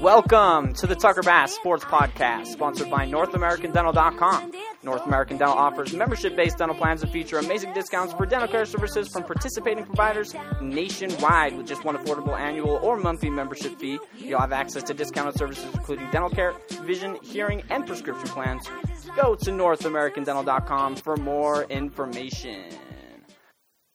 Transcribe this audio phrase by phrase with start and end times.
[0.00, 4.52] Welcome to the Tucker Bass Sports Podcast, sponsored by NorthAmericanDental.com.
[4.82, 9.08] North American Dental offers membership-based dental plans that feature amazing discounts for dental care services
[9.08, 11.56] from participating providers nationwide.
[11.56, 15.64] With just one affordable annual or monthly membership fee, you'll have access to discounted services
[15.72, 18.68] including dental care, vision, hearing, and prescription plans.
[19.16, 22.64] Go to NorthAmericanDental.com for more information.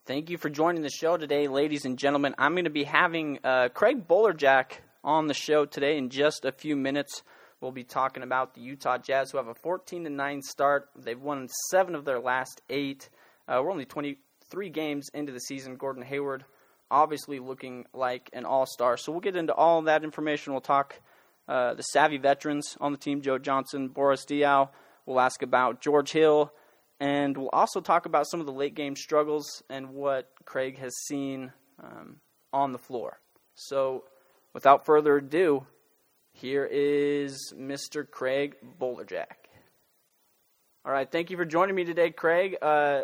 [0.06, 2.34] Thank you for joining the show today, ladies and gentlemen.
[2.38, 6.52] I'm going to be having uh, Craig Bolerjack on the show today in just a
[6.52, 7.24] few minutes.
[7.60, 10.90] We'll be talking about the Utah Jazz, who have a 14 to 9 start.
[10.96, 13.10] They've won seven of their last eight.
[13.48, 15.76] Uh, we're only 23 games into the season.
[15.76, 16.44] Gordon Hayward,
[16.90, 18.98] obviously looking like an all star.
[18.98, 20.54] So we'll get into all that information.
[20.54, 21.00] We'll talk
[21.48, 24.70] uh, the savvy veterans on the team Joe Johnson, Boris Diaw.
[25.06, 26.52] We'll ask about George Hill.
[27.00, 30.96] And we'll also talk about some of the late game struggles and what Craig has
[31.08, 32.18] seen um,
[32.54, 33.20] on the floor.
[33.56, 34.04] So,
[34.54, 35.66] without further ado,
[36.34, 38.10] here is Mr.
[38.10, 39.26] Craig Bolerjack.
[40.84, 42.58] All right, thank you for joining me today, Craig.
[42.62, 43.02] Uh,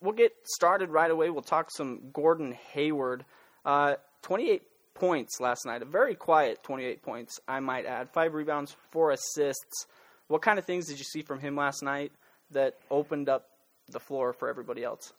[0.00, 1.30] we'll get started right away.
[1.30, 3.24] We'll talk some Gordon Hayward.
[3.64, 4.62] Uh, 28
[4.94, 8.10] points last night, a very quiet 28 points, I might add.
[8.10, 9.86] Five rebounds, four assists.
[10.28, 12.12] What kind of things did you see from him last night
[12.50, 13.46] that opened up
[13.88, 15.12] the floor for everybody else?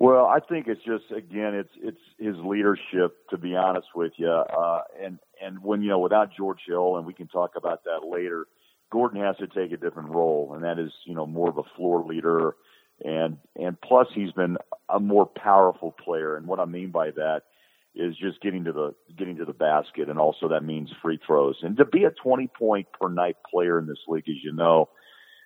[0.00, 3.18] Well, I think it's just again, it's it's his leadership.
[3.28, 7.06] To be honest with you, uh, and and when you know without George Hill, and
[7.06, 8.46] we can talk about that later.
[8.90, 11.62] Gordon has to take a different role, and that is you know more of a
[11.76, 12.54] floor leader,
[13.04, 14.56] and and plus he's been
[14.88, 16.34] a more powerful player.
[16.34, 17.42] And what I mean by that
[17.94, 21.56] is just getting to the getting to the basket, and also that means free throws.
[21.62, 24.88] And to be a 20 point per night player in this league, as you know,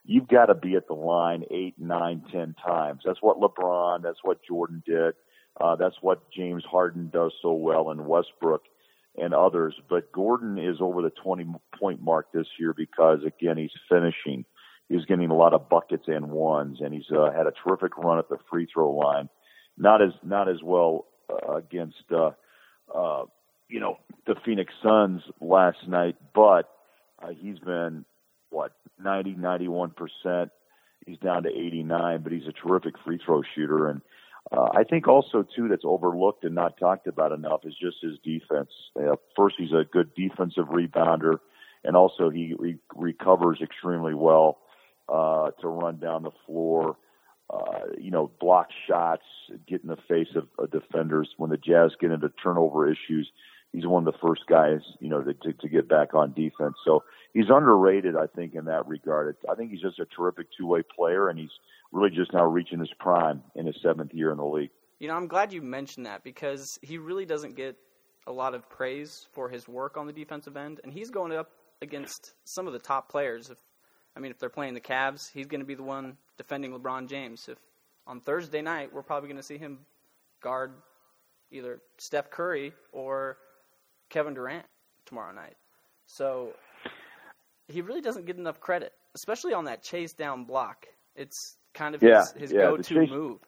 [0.05, 3.03] you've got to be at the line eight, nine, ten times.
[3.05, 5.15] That's what LeBron, that's what Jordan did.
[5.61, 8.63] Uh, that's what James Harden does so well and Westbrook
[9.17, 9.75] and others.
[9.89, 11.47] But Gordon is over the 20
[11.79, 14.45] point mark this year because again, he's finishing.
[14.89, 18.19] He's getting a lot of buckets and ones and he's uh, had a terrific run
[18.19, 19.29] at the free throw line.
[19.79, 22.33] Not as, not as well uh, against, uh,
[22.95, 23.25] uh,
[23.69, 26.69] you know, the Phoenix Suns last night, but
[27.23, 28.05] uh, he's been
[28.55, 28.73] what
[29.03, 30.51] 90, 91 percent.
[31.07, 33.89] He's down to 89, but he's a terrific free throw shooter.
[33.89, 34.01] And
[34.53, 38.19] uh, I think also too that's overlooked and not talked about enough is just his
[38.25, 38.71] defense.
[38.99, 41.39] Uh, first, he's a good defensive rebounder,
[41.83, 44.59] and also he re- recovers extremely well
[45.09, 46.97] uh, to run down the floor.
[47.51, 49.25] Uh, you know, block shots,
[49.69, 51.29] get in the face of uh, defenders.
[51.37, 53.31] When the Jazz get into turnover issues,
[53.75, 56.77] he's one of the first guys, you know, to, to, to get back on defense.
[56.85, 57.03] So
[57.33, 59.37] he's underrated, I think, in that regard.
[59.51, 61.51] I think he's just a terrific two-way player, and he's
[61.93, 64.71] really just now reaching his prime in his seventh year in the league.
[65.01, 67.77] You know, I'm glad you mentioned that because he really doesn't get
[68.27, 71.51] a lot of praise for his work on the defensive end, and he's going up
[71.83, 73.51] against some of the top players.
[73.51, 73.59] If
[74.17, 77.09] I mean, if they're playing the Cavs, he's going to be the one defending LeBron
[77.09, 77.49] James.
[77.49, 77.59] If
[78.07, 79.81] on Thursday night, we're probably going to see him
[80.41, 80.73] guard
[81.51, 83.39] either Steph Curry or
[84.15, 84.65] Kevin Durant
[85.07, 85.57] tomorrow night.
[86.07, 86.51] So
[87.67, 90.87] he really doesn't get enough credit, especially on that chase down block.
[91.17, 93.41] It's kind of yeah, his, his yeah, go-to chase, move.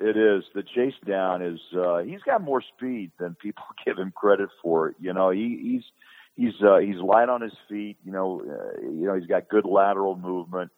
[0.00, 0.44] It is.
[0.54, 4.94] The chase down is uh he's got more speed than people give him credit for.
[4.98, 5.82] You know, he he's
[6.36, 9.66] he's uh he's light on his feet, you know, uh, you know, he's got good
[9.66, 10.70] lateral movement.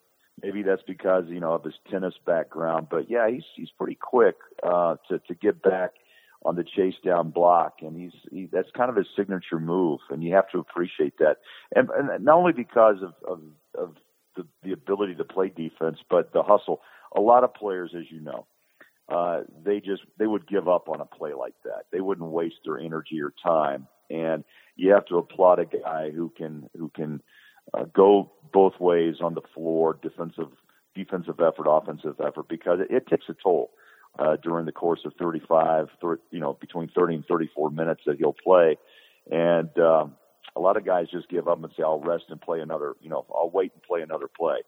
[0.42, 4.34] Maybe that's because, you know, of his tennis background, but yeah, he's he's pretty quick
[4.64, 5.92] uh to to get back
[6.44, 10.22] on the chase down block, and he's he, that's kind of his signature move, and
[10.22, 11.36] you have to appreciate that.
[11.74, 13.40] And, and not only because of of,
[13.78, 13.94] of
[14.36, 16.80] the, the ability to play defense, but the hustle.
[17.14, 18.46] A lot of players, as you know,
[19.08, 21.84] uh, they just they would give up on a play like that.
[21.92, 24.44] They wouldn't waste their energy or time, and
[24.76, 27.22] you have to applaud a guy who can who can
[27.74, 30.48] uh, go both ways on the floor, defensive
[30.94, 33.70] defensive effort, offensive effort, because it, it takes a toll
[34.18, 38.16] uh, during the course of 35, 30, you know, between 30 and 34 minutes that
[38.18, 38.76] he'll play.
[39.30, 40.16] And um,
[40.56, 43.08] a lot of guys just give up and say, "I'll rest and play another," you
[43.08, 44.58] know, "I'll wait and play another play."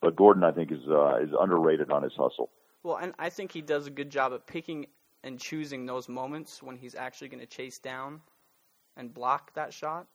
[0.00, 2.50] But Gordon, I think, is uh, is underrated on his hustle.
[2.82, 4.86] Well, and I think he does a good job of picking
[5.24, 8.20] and choosing those moments when he's actually going to chase down
[8.96, 10.06] and block that shot.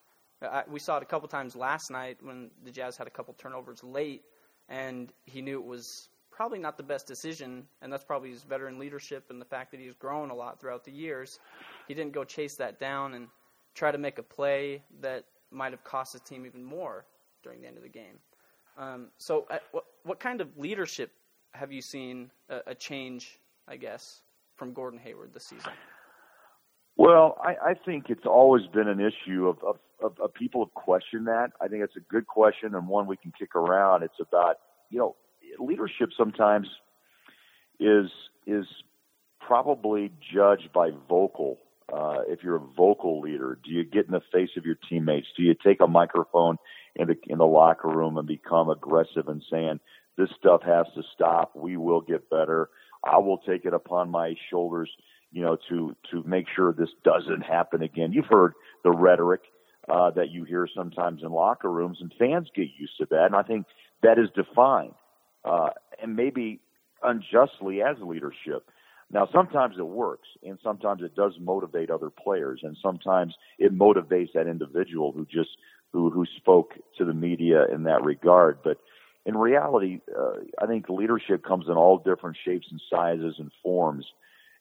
[0.42, 3.33] I, we saw it a couple times last night when the Jazz had a couple
[3.33, 4.24] turnovers late,
[4.69, 8.78] and he knew it was probably not the best decision, and that's probably his veteran
[8.78, 11.39] leadership and the fact that he's grown a lot throughout the years.
[11.88, 13.28] He didn't go chase that down and
[13.74, 17.06] try to make a play that might have cost his team even more
[17.42, 18.19] during the end of the game.
[18.78, 21.12] Um, so, uh, what, what kind of leadership
[21.54, 24.22] have you seen a, a change, I guess,
[24.57, 25.72] from Gordon Hayward this season?
[26.98, 30.74] Well, I, I think it's always been an issue of, of, of, of people have
[30.75, 31.50] questioned that.
[31.60, 34.04] I think it's a good question and one we can kick around.
[34.04, 34.57] It's about
[34.92, 35.16] you know
[35.59, 36.68] leadership sometimes
[37.80, 38.09] is
[38.45, 38.65] is
[39.39, 41.57] probably judged by vocal.
[41.92, 45.27] Uh, if you're a vocal leader, do you get in the face of your teammates?
[45.38, 46.57] Do you take a microphone
[46.95, 49.80] in the in the locker room and become aggressive and saying
[50.18, 51.56] this stuff has to stop?
[51.56, 52.69] We will get better.
[53.04, 54.89] I will take it upon my shoulders,
[55.31, 58.12] you know, to to make sure this doesn't happen again.
[58.12, 59.42] You've heard the rhetoric
[59.88, 63.27] uh, that you hear sometimes in locker rooms, and fans get used to that.
[63.27, 63.65] And I think
[64.04, 64.94] that is defined,
[65.47, 65.69] uh,
[66.01, 66.59] and maybe
[67.03, 68.69] unjustly as leadership.
[69.09, 74.33] Now, sometimes it works, and sometimes it does motivate other players, and sometimes it motivates
[74.33, 75.51] that individual who just
[75.94, 78.59] who who spoke to the media in that regard.
[78.63, 78.77] But
[79.25, 84.05] in reality, uh, I think leadership comes in all different shapes and sizes and forms.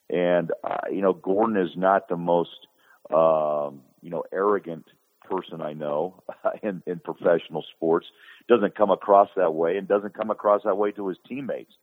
[0.09, 2.67] And uh, you know, Gordon is not the most
[3.13, 4.85] um, you know arrogant
[5.29, 6.23] person I know
[6.63, 8.07] in, in professional sports.
[8.47, 11.73] Doesn't come across that way, and doesn't come across that way to his teammates.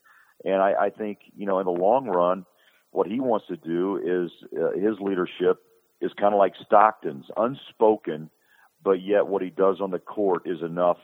[0.44, 2.44] And I, I think, you know, in the long run,
[2.90, 5.62] what he wants to do is uh, his leadership
[6.00, 8.30] is kind of like Stockton's, unspoken,
[8.82, 10.98] but yet what he does on the court is enough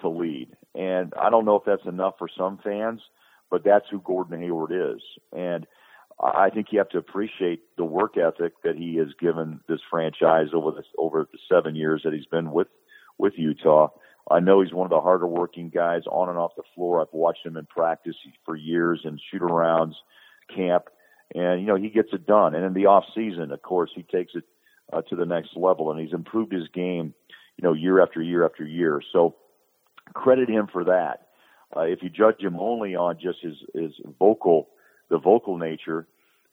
[0.00, 0.48] to lead.
[0.74, 3.00] And I don't know if that's enough for some fans,
[3.50, 5.02] but that's who Gordon Hayward is.
[5.32, 5.66] And
[6.22, 10.48] I think you have to appreciate the work ethic that he has given this franchise
[10.54, 12.68] over the over the seven years that he's been with
[13.18, 13.88] with Utah.
[14.30, 17.00] I know he's one of the harder working guys on and off the floor.
[17.00, 18.14] I've watched him in practice
[18.44, 19.94] for years in shoot arounds,
[20.54, 20.84] camp,
[21.34, 22.54] and you know he gets it done.
[22.54, 24.44] And in the off season, of course, he takes it
[24.92, 27.14] uh, to the next level, and he's improved his game,
[27.56, 29.02] you know, year after year after year.
[29.12, 29.34] So
[30.14, 31.28] credit him for that.
[31.76, 34.68] Uh, if you judge him only on just his his vocal,
[35.10, 36.06] the vocal nature,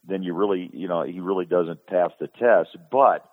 [0.07, 2.75] then you really, you know, he really doesn't pass the test.
[2.91, 3.25] But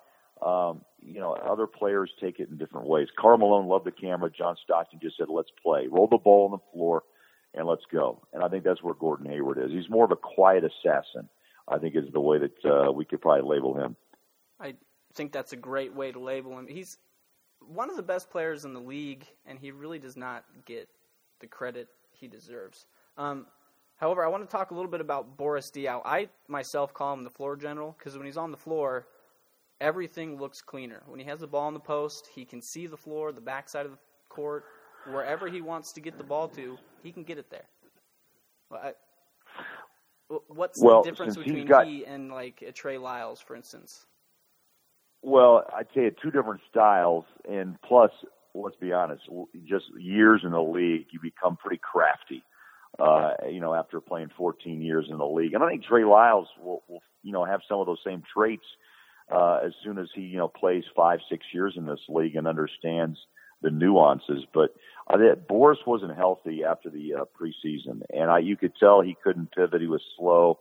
[0.44, 3.08] um, you know, other players take it in different ways.
[3.18, 4.30] Karl Malone loved the camera.
[4.30, 5.86] John Stockton just said, let's play.
[5.88, 7.04] Roll the ball on the floor
[7.54, 8.20] and let's go.
[8.32, 9.70] And I think that's where Gordon Hayward is.
[9.70, 11.28] He's more of a quiet assassin,
[11.68, 13.96] I think is the way that uh, we could probably label him.
[14.60, 14.74] I
[15.14, 16.66] think that's a great way to label him.
[16.66, 16.98] He's
[17.60, 20.88] one of the best players in the league, and he really does not get
[21.40, 22.86] the credit he deserves.
[23.16, 23.46] Um,
[23.96, 26.02] however, I want to talk a little bit about Boris Diaw.
[26.04, 29.06] I myself call him the floor general because when he's on the floor,
[29.80, 31.02] everything looks cleaner.
[31.06, 33.86] When he has the ball in the post, he can see the floor, the backside
[33.86, 34.64] of the court,
[35.10, 37.66] wherever he wants to get the ball to, he can get it there.
[38.72, 38.92] I,
[40.48, 44.06] what's well, the difference between got, he and like a Trey Lyles, for instance?
[45.22, 48.10] Well, I'd say two different styles, and plus,
[48.54, 49.22] let's be honest,
[49.66, 52.42] just years in the league, you become pretty crafty.
[52.98, 56.48] Uh, you know, after playing 14 years in the league, and I think Trey Lyles
[56.58, 58.64] will, will, you know, have some of those same traits
[59.30, 62.46] uh, as soon as he you know plays five six years in this league and
[62.46, 63.18] understands
[63.62, 64.44] the nuances.
[64.52, 64.74] But
[65.08, 69.16] uh, that Boris wasn't healthy after the uh, preseason, and I you could tell he
[69.22, 69.80] couldn't pivot.
[69.80, 70.58] He was slow,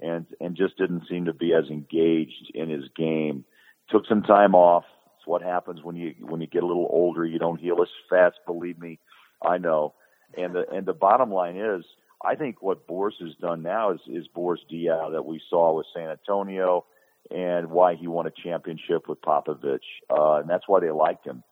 [0.00, 3.44] and and just didn't seem to be as engaged in his game.
[3.90, 4.84] Took some time off.
[5.16, 7.24] It's what happens when you when you get a little older.
[7.24, 8.36] You don't heal as fast.
[8.46, 8.98] Believe me,
[9.42, 9.94] I know.
[10.36, 11.84] And the and the bottom line is,
[12.24, 15.86] I think what Boris has done now is is Boris Diaw that we saw with
[15.94, 16.84] San Antonio
[17.30, 19.80] and why he won a championship with Popovich,
[20.10, 21.42] uh, and that's why they liked him.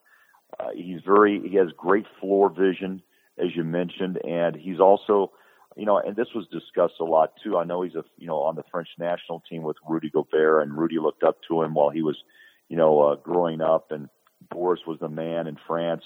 [0.58, 3.02] Uh, he's very he has great floor vision,
[3.38, 5.32] as you mentioned, and he's also,
[5.76, 7.56] you know, and this was discussed a lot too.
[7.56, 10.76] I know he's a you know on the French national team with Rudy Gobert, and
[10.76, 12.16] Rudy looked up to him while he was,
[12.68, 14.08] you know, uh, growing up, and
[14.50, 16.04] Boris was the man in France,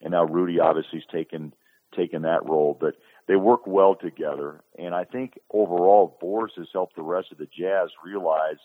[0.00, 1.52] and now Rudy obviously has taken
[1.94, 2.94] taken that role, but
[3.28, 7.46] they work well together, and I think overall Boris has helped the rest of the
[7.46, 8.56] Jazz realize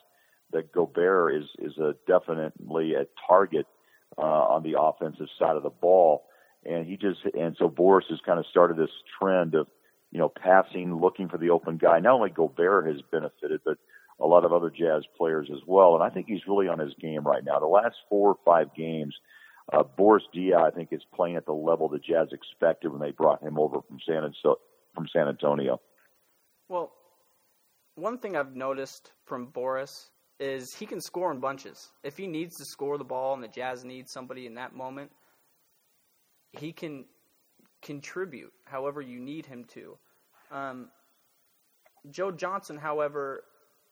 [0.51, 3.65] that Gobert is is a definitely a target
[4.17, 6.25] uh, on the offensive side of the ball,
[6.65, 8.89] and he just and so Boris has kind of started this
[9.19, 9.67] trend of
[10.11, 11.99] you know passing, looking for the open guy.
[11.99, 13.77] Not only Gobert has benefited, but
[14.19, 15.93] a lot of other Jazz players as well.
[15.95, 17.59] And I think he's really on his game right now.
[17.59, 19.15] The last four or five games,
[19.71, 23.11] uh, Boris Diaw, I think, is playing at the level the Jazz expected when they
[23.11, 24.31] brought him over from San
[24.95, 25.79] from San Antonio.
[26.69, 26.91] Well,
[27.95, 31.89] one thing I've noticed from Boris is he can score in bunches.
[32.03, 35.11] If he needs to score the ball and the Jazz needs somebody in that moment,
[36.51, 37.05] he can
[37.81, 39.97] contribute however you need him to.
[40.51, 40.89] Um,
[42.09, 43.43] Joe Johnson, however,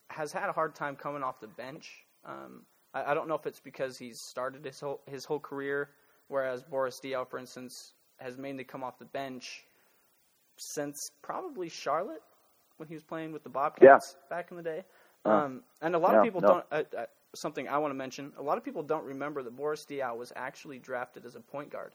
[0.10, 2.06] has had a hard time coming off the bench.
[2.26, 5.90] Um, I, I, don't know if it's because he's started his whole his whole career,
[6.28, 9.66] whereas Boris Diaw, for instance, has mainly come off the bench
[10.58, 12.22] since probably Charlotte
[12.78, 14.36] when he was playing with the Bobcats yeah.
[14.36, 14.84] back in the day.
[15.26, 16.48] Um, and a lot no, of people no.
[16.48, 16.66] don't.
[16.72, 17.06] Uh, uh,
[17.36, 18.32] something I want to mention.
[18.38, 21.70] A lot of people don't remember that Boris Diaw was actually drafted as a point
[21.70, 21.94] guard,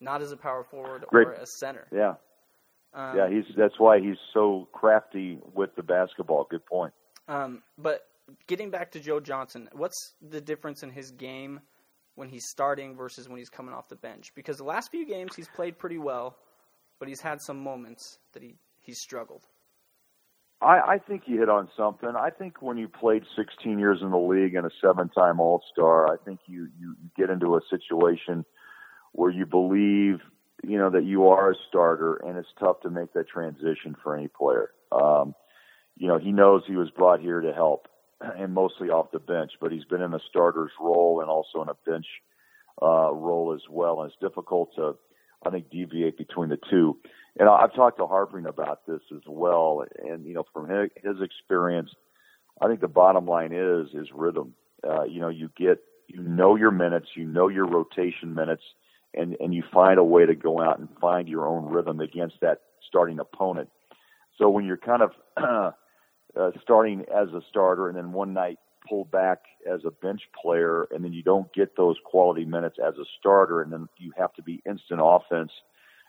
[0.00, 1.26] not as a power forward Great.
[1.28, 1.86] or a center.
[1.92, 2.14] Yeah,
[2.94, 3.28] Um, yeah.
[3.28, 6.46] He's that's why he's so crafty with the basketball.
[6.50, 6.92] Good point.
[7.28, 8.06] Um, but
[8.46, 11.60] getting back to Joe Johnson, what's the difference in his game
[12.14, 14.32] when he's starting versus when he's coming off the bench?
[14.34, 16.36] Because the last few games he's played pretty well,
[16.98, 19.42] but he's had some moments that he he's struggled.
[20.62, 22.10] I, I think you hit on something.
[22.16, 26.16] I think when you played 16 years in the league and a seven-time All-Star, I
[26.24, 28.44] think you you get into a situation
[29.12, 30.20] where you believe,
[30.62, 34.16] you know, that you are a starter, and it's tough to make that transition for
[34.16, 34.70] any player.
[34.92, 35.34] Um,
[35.96, 37.88] you know, he knows he was brought here to help,
[38.20, 41.68] and mostly off the bench, but he's been in a starter's role and also in
[41.68, 42.06] a bench
[42.82, 44.94] uh, role as well, and it's difficult to,
[45.44, 46.98] I think, deviate between the two
[47.38, 49.84] and I've talked to Harpring about this as well.
[50.02, 51.90] And you know, from his experience,
[52.60, 54.54] I think the bottom line is is rhythm.
[54.86, 55.78] Uh, you know, you get
[56.08, 58.62] you know your minutes, you know your rotation minutes,
[59.14, 62.36] and and you find a way to go out and find your own rhythm against
[62.40, 63.68] that starting opponent.
[64.38, 68.58] So when you're kind of uh, starting as a starter, and then one night
[68.90, 72.94] pull back as a bench player, and then you don't get those quality minutes as
[72.98, 75.52] a starter, and then you have to be instant offense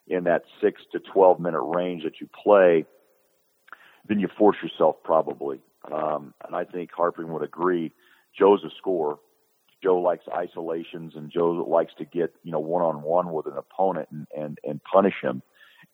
[0.07, 2.85] in that six to 12 minute range that you play,
[4.07, 5.59] then you force yourself probably.
[5.91, 7.93] Um, and I think Harpring would agree.
[8.37, 9.17] Joe's a scorer.
[9.83, 13.57] Joe likes isolations and Joe likes to get, you know, one on one with an
[13.57, 15.41] opponent and, and, and punish him.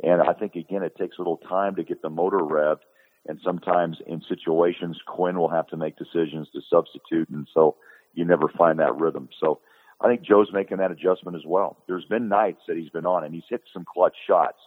[0.04, 2.82] And I think again, it takes a little time to get the motor revved.
[3.28, 7.30] And sometimes in situations, Quinn will have to make decisions to substitute.
[7.30, 7.76] And so
[8.14, 9.30] you never find that rhythm.
[9.40, 9.60] So
[10.00, 11.78] I think Joe's making that adjustment as well.
[11.88, 14.60] There's been nights that he's been on and he's hit some clutch shots.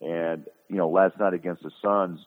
[0.00, 2.20] And, you know, last night against the Suns,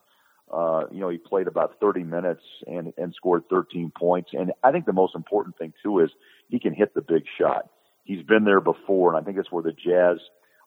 [0.53, 4.31] uh, you know, he played about 30 minutes and, and scored 13 points.
[4.33, 6.09] And I think the most important thing too is
[6.49, 7.69] he can hit the big shot.
[8.03, 9.15] He's been there before.
[9.15, 10.19] And I think that's where the Jazz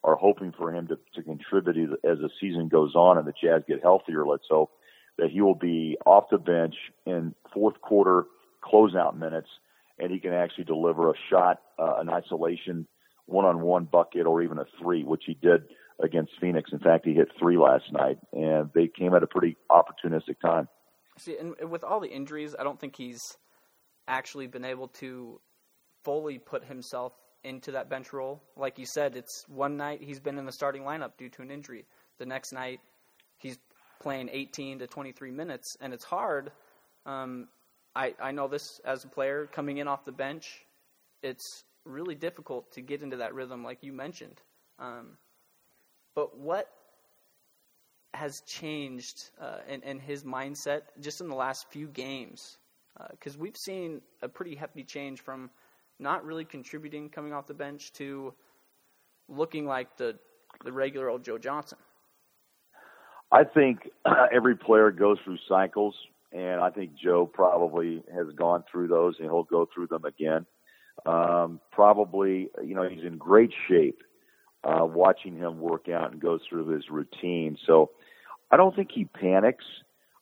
[0.03, 3.63] are hoping for him to, to contribute as the season goes on and the Jazz
[3.69, 4.27] get healthier.
[4.27, 4.71] Let's hope
[5.19, 6.75] that he will be off the bench
[7.07, 8.25] in fourth quarter
[8.65, 9.49] closeout minutes
[9.99, 12.87] and he can actually deliver a shot, uh, an isolation,
[13.27, 15.63] one-on-one bucket, or even a three, which he did
[16.03, 16.71] against Phoenix.
[16.73, 20.69] In fact, he hit three last night, and they came at a pretty opportunistic time.
[21.19, 23.21] See, and with all the injuries, I don't think he's
[24.09, 25.41] actually been able to
[26.05, 27.13] fully put himself
[27.45, 28.43] into that bench role.
[28.57, 31.51] Like you said, it's one night he's been in the starting lineup due to an
[31.51, 31.87] injury.
[32.19, 32.81] The next night
[33.39, 33.59] he's
[34.05, 36.53] playing 18 to 23 minutes, and it's hard.
[37.07, 37.49] Um,
[37.97, 40.61] I, I know this as a player coming in off the bench.
[41.23, 44.41] It's really difficult to get into that rhythm, like you mentioned.
[44.79, 45.17] Um,
[46.15, 46.69] but what
[48.13, 52.59] has changed uh, in, in his mindset just in the last few games?
[53.11, 55.49] Because uh, we've seen a pretty hefty change from
[55.99, 58.35] not really contributing coming off the bench to
[59.29, 60.15] looking like the
[60.63, 61.79] the regular old Joe Johnson.
[63.35, 63.91] I think
[64.33, 65.95] every player goes through cycles
[66.35, 70.45] and I think Joe probably has gone through those, and he'll go through them again.
[71.07, 74.03] Um, probably, you know, he's in great shape.
[74.65, 77.91] Uh, watching him work out and go through his routine, so
[78.51, 79.67] I don't think he panics.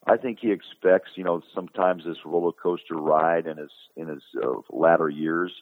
[0.04, 4.22] I think he expects, you know, sometimes this roller coaster ride in his in his
[4.42, 5.52] uh, latter years,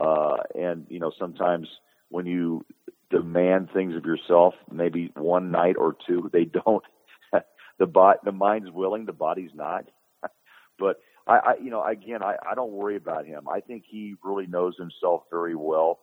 [0.00, 1.68] uh, and you know, sometimes
[2.08, 2.64] when you
[3.10, 6.84] demand things of yourself, maybe one night or two, they don't
[7.78, 9.84] the bot the mind's willing, the body's not.
[10.78, 13.48] but I, I you know, again, I, I don't worry about him.
[13.48, 16.00] I think he really knows himself very well.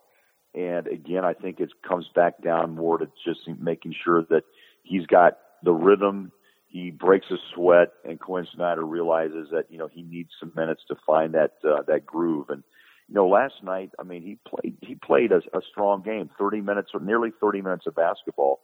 [0.54, 4.44] And again, I think it comes back down more to just making sure that
[4.84, 6.32] he's got the rhythm.
[6.68, 10.82] He breaks a sweat, and Quinn Snyder realizes that you know he needs some minutes
[10.88, 12.50] to find that uh, that groove.
[12.50, 12.64] And
[13.08, 16.62] you know, last night, I mean, he played he played a, a strong game, 30
[16.62, 18.62] minutes or nearly 30 minutes of basketball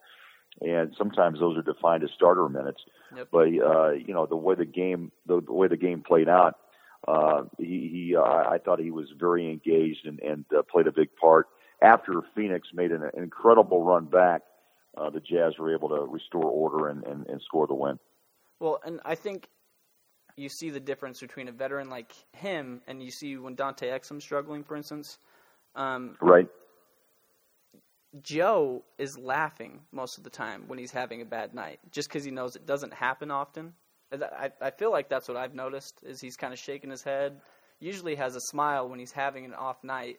[0.60, 2.82] and sometimes those are defined as starter minutes.
[3.16, 3.28] Yep.
[3.32, 6.56] But uh, you know the way the game the, the way the game played out,
[7.08, 10.92] uh, he, he uh, I thought he was very engaged and, and uh, played a
[10.92, 11.48] big part.
[11.82, 14.42] After Phoenix made an, an incredible run back,
[14.98, 17.98] uh, the Jazz were able to restore order and, and, and score the win.
[18.60, 19.48] Well, and I think
[20.42, 24.22] you see the difference between a veteran like him and you see when Dante Exum
[24.22, 25.18] struggling, for instance.
[25.76, 26.48] Um, right.
[28.22, 32.26] Joe is laughing most of the time when he's having a bad night, just because
[32.26, 33.74] he knows it doesn't happen often.
[34.12, 37.40] I, I feel like that's what I've noticed is he's kind of shaking his head.
[37.80, 40.18] Usually has a smile when he's having an off night,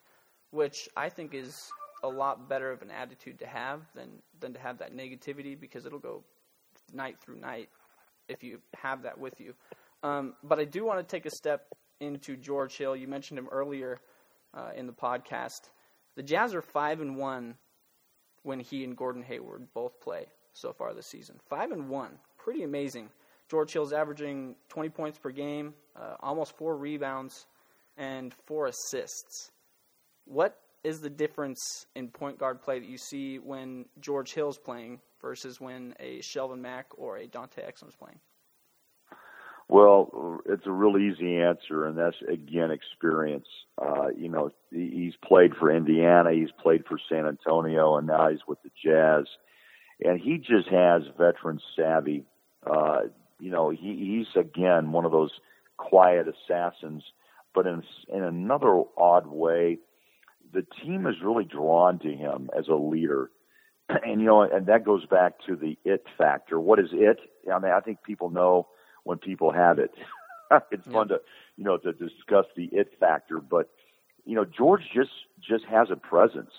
[0.51, 1.71] which I think is
[2.03, 4.11] a lot better of an attitude to have than
[4.41, 6.25] than to have that negativity because it'll go
[6.93, 7.69] night through night
[8.29, 9.55] if you have that with you.
[10.03, 11.67] Um, but I do want to take a step
[12.01, 12.97] into George Hill.
[12.97, 14.01] You mentioned him earlier
[14.55, 15.71] uh, in the podcast.
[16.17, 17.55] The Jazz are five and one
[18.43, 21.39] when he and Gordon Hayward both play so far this season.
[21.49, 23.09] Five and one, pretty amazing.
[23.49, 27.47] George Hill's averaging 20 points per game, uh, almost four rebounds,
[27.97, 29.51] and four assists.
[30.25, 35.01] What is the difference in point guard play that you see when George Hill's playing
[35.21, 38.19] versus when a Shelvin Mack or a Dante Exum's playing?
[39.73, 43.47] Well, it's a real easy answer, and that's again experience.
[43.81, 48.47] Uh, you know, he's played for Indiana, he's played for San Antonio, and now he's
[48.47, 49.25] with the Jazz,
[50.05, 52.27] and he just has veteran savvy.
[52.71, 53.05] Uh,
[53.41, 55.31] you know, he, he's again one of those
[55.79, 57.03] quiet assassins,
[57.55, 59.79] but in in another odd way,
[60.53, 63.31] the team is really drawn to him as a leader.
[63.89, 66.61] And you know, and that goes back to the it factor.
[66.61, 67.21] What is it?
[67.51, 68.67] I mean, I think people know
[69.05, 69.93] when people have it.
[70.71, 70.93] it's yeah.
[70.93, 71.21] fun to,
[71.57, 73.69] you know, to discuss the it factor, but
[74.25, 76.53] you know, George just just has a presence,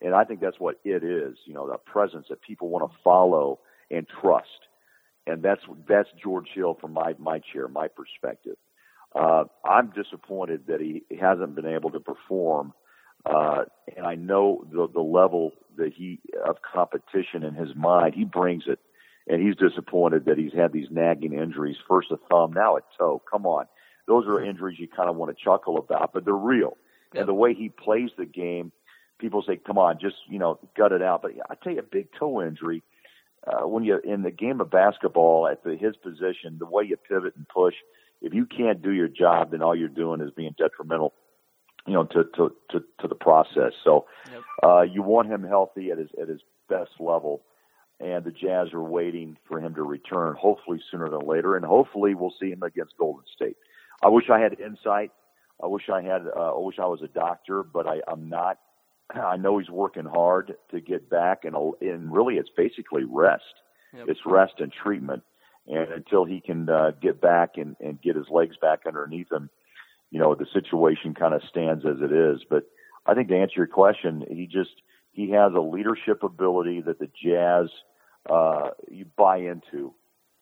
[0.00, 1.36] and I think that's what it is.
[1.44, 3.58] You know, the presence that people want to follow
[3.90, 4.68] and trust,
[5.26, 8.56] and that's that's George Hill from my my chair, my perspective.
[9.14, 12.72] Uh, I'm disappointed that he hasn't been able to perform,
[13.26, 13.64] uh,
[13.96, 18.14] and I know the the level that he of competition in his mind.
[18.14, 18.78] He brings it
[19.26, 21.76] and he's disappointed that he's had these nagging injuries.
[21.88, 23.22] First a thumb, now a toe.
[23.30, 23.66] Come on,
[24.06, 26.76] those are injuries you kind of want to chuckle about, but they're real.
[27.14, 27.20] Yep.
[27.20, 28.72] And the way he plays the game,
[29.18, 31.82] people say, "Come on, just you know, gut it out." But I tell you, a
[31.82, 32.82] big toe injury.
[33.46, 36.96] Uh, when you in the game of basketball at the, his position, the way you
[36.96, 37.74] pivot and push,
[38.20, 41.14] if you can't do your job, then all you're doing is being detrimental,
[41.86, 43.72] you know, to to to, to the process.
[43.82, 44.42] So, yep.
[44.62, 47.42] uh, you want him healthy at his at his best level
[48.00, 52.14] and the Jazz are waiting for him to return, hopefully sooner than later, and hopefully
[52.14, 53.56] we'll see him against Golden State.
[54.02, 55.12] I wish I had insight.
[55.62, 56.22] I wish I had.
[56.26, 58.58] Uh, I wish I was a doctor, but I, I'm not.
[59.10, 63.44] I know he's working hard to get back, and and really, it's basically rest.
[63.94, 64.06] Yep.
[64.08, 65.22] It's rest and treatment,
[65.66, 69.50] and until he can uh, get back and and get his legs back underneath him,
[70.10, 72.42] you know, the situation kind of stands as it is.
[72.48, 72.64] But
[73.04, 74.80] I think to answer your question, he just
[75.12, 77.68] he has a leadership ability that the Jazz
[78.28, 79.94] uh, you buy into.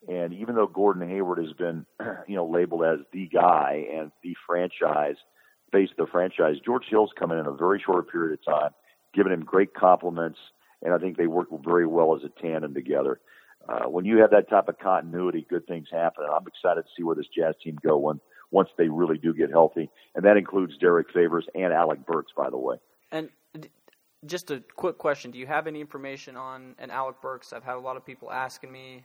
[0.07, 1.85] And even though Gordon Hayward has been,
[2.29, 5.17] you know, labeled as the guy and the franchise,
[5.73, 8.71] face of the franchise, George Hill's coming in a very short period of time,
[9.15, 10.39] giving him great compliments,
[10.83, 13.21] and I think they work very well as a tandem together.
[13.69, 16.25] Uh, when you have that type of continuity, good things happen.
[16.25, 19.35] And I'm excited to see where this Jazz team go when once they really do
[19.35, 22.77] get healthy, and that includes Derrick Favors and Alec Burks, by the way.
[23.13, 23.29] And
[24.27, 27.53] just a quick question: Do you have any information on an Alec Burks?
[27.53, 29.05] I've had a lot of people asking me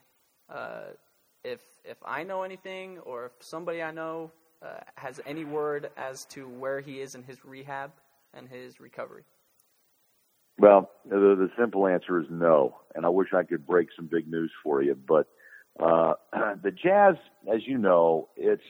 [0.50, 0.92] uh,
[1.44, 6.26] if if I know anything or if somebody I know uh, has any word as
[6.26, 7.92] to where he is in his rehab
[8.34, 9.24] and his recovery.
[10.58, 14.28] Well, the, the simple answer is no, and I wish I could break some big
[14.28, 15.28] news for you, but
[15.80, 16.14] uh,
[16.64, 17.16] the Jazz,
[17.52, 18.62] as you know, it's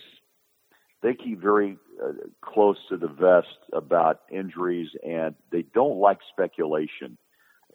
[1.04, 7.18] they keep very uh, close to the vest about injuries, and they don't like speculation,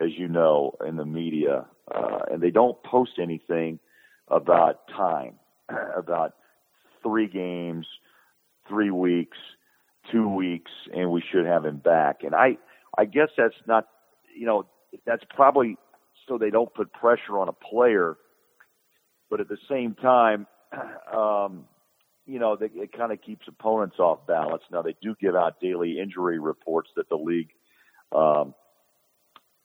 [0.01, 3.79] as you know, in the media, uh, and they don't post anything
[4.29, 5.35] about time,
[5.97, 6.35] about
[7.03, 7.87] three games,
[8.67, 9.37] three weeks,
[10.11, 12.23] two weeks, and we should have him back.
[12.23, 12.57] And I,
[12.97, 13.87] I guess that's not,
[14.35, 14.67] you know,
[15.07, 15.77] that's probably
[16.27, 18.17] so they don't put pressure on a player,
[19.31, 20.47] but at the same time.
[21.11, 21.65] Um,
[22.29, 24.63] you know, they, it kind of keeps opponents off balance.
[24.71, 27.49] Now they do give out daily injury reports that the league
[28.15, 28.55] um,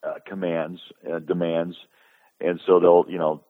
[0.02, 0.80] uh, commands
[1.12, 1.76] uh, demands,
[2.40, 3.44] and so they'll you know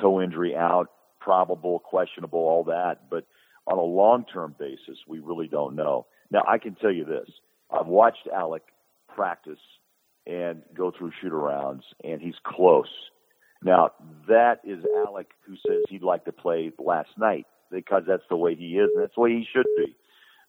[0.00, 0.86] toe injury out,
[1.20, 3.10] probable, questionable, all that.
[3.10, 3.26] But
[3.66, 6.06] on a long term basis, we really don't know.
[6.30, 7.28] Now I can tell you this:
[7.72, 8.62] I've watched Alec
[9.14, 9.58] practice
[10.28, 12.86] and go through shoot arounds, and he's close.
[13.64, 13.90] Now
[14.28, 18.54] that is Alec who says he'd like to play last night because that's the way
[18.54, 19.96] he is, and that's the way he should be.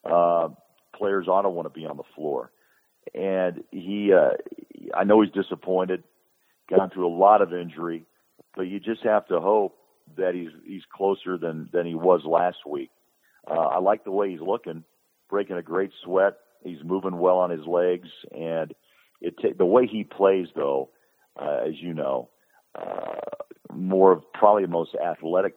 [0.04, 0.49] Uh,
[0.95, 2.51] players ought to want to be on the floor,
[3.13, 4.13] and he.
[4.13, 4.32] Uh,
[4.93, 6.04] I know he's disappointed,
[6.69, 8.06] gone through a lot of injury,
[8.56, 9.78] but you just have to hope
[10.17, 12.91] that he's he's closer than than he was last week.
[13.49, 14.84] Uh, I like the way he's looking,
[15.30, 16.38] breaking a great sweat.
[16.63, 18.73] He's moving well on his legs, and
[19.21, 20.89] it t- the way he plays, though,
[21.39, 22.30] uh, as you know,
[22.75, 23.19] uh,
[23.73, 25.56] more of probably the most athletic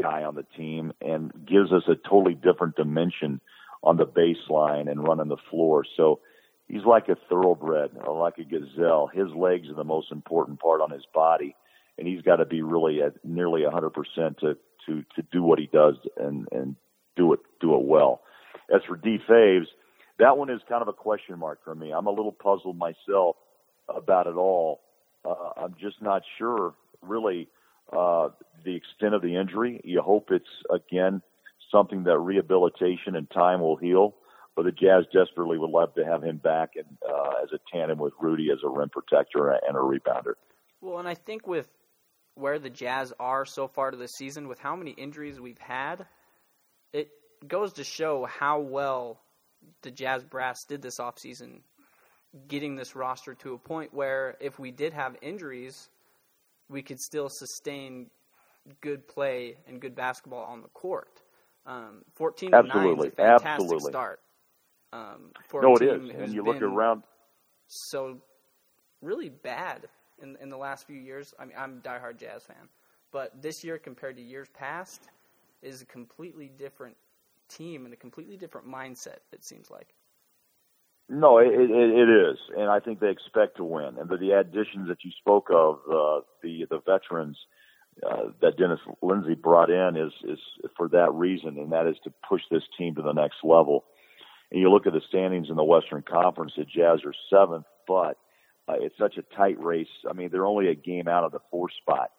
[0.00, 3.40] guy on the team and gives us a totally different dimension
[3.82, 5.84] on the baseline and running the floor.
[5.96, 6.20] So
[6.66, 9.08] he's like a thoroughbred or like a gazelle.
[9.08, 11.54] His legs are the most important part on his body,
[11.96, 14.56] and he's got to be really at nearly 100% to
[14.86, 16.76] to to do what he does and and
[17.16, 18.22] do it do it well.
[18.74, 19.66] as for D Faves,
[20.18, 21.92] that one is kind of a question mark for me.
[21.92, 23.36] I'm a little puzzled myself
[23.88, 24.80] about it all.
[25.24, 27.48] Uh, I'm just not sure, really,
[27.92, 28.28] uh,
[28.64, 29.80] the extent of the injury.
[29.84, 31.22] You hope it's again
[31.70, 34.14] something that rehabilitation and time will heal.
[34.56, 37.98] But the Jazz desperately would love to have him back and uh, as a tandem
[37.98, 40.34] with Rudy as a rim protector and a rebounder.
[40.80, 41.68] Well, and I think with
[42.34, 46.06] where the Jazz are so far to the season, with how many injuries we've had,
[46.92, 47.10] it
[47.46, 49.20] goes to show how well
[49.82, 51.60] the Jazz brass did this offseason,
[52.48, 55.88] getting this roster to a point where if we did have injuries,
[56.68, 58.10] we could still sustain
[58.80, 61.22] good play and good basketball on the court.
[61.66, 62.80] Um, 14 Absolutely.
[62.80, 63.92] to 9 is a fantastic Absolutely.
[63.92, 64.20] start.
[64.92, 66.10] Um, for no, it is.
[66.10, 67.02] And you look around.
[67.66, 68.18] so
[69.02, 69.88] really bad
[70.22, 71.34] in in the last few years.
[71.38, 72.68] I mean, I'm a diehard Jazz fan,
[73.12, 75.10] but this year compared to years past
[75.62, 76.96] is a completely different
[77.48, 79.18] team and a completely different mindset.
[79.32, 79.94] It seems like.
[81.10, 83.96] No, it, it, it is, and I think they expect to win.
[83.98, 87.38] And the, the additions that you spoke of, uh, the the veterans
[88.06, 90.38] uh, that Dennis Lindsey brought in, is is
[90.76, 93.84] for that reason, and that is to push this team to the next level.
[94.50, 98.16] And you look at the standings in the Western Conference, the Jazz are seventh, but
[98.68, 99.88] uh, it's such a tight race.
[100.08, 102.10] I mean, they're only a game out of the fourth spot.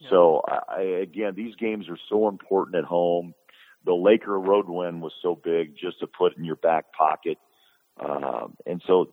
[0.00, 0.10] Yeah.
[0.10, 3.34] So I, again, these games are so important at home.
[3.84, 7.38] The Laker road win was so big just to put in your back pocket.
[7.98, 9.12] Um, and so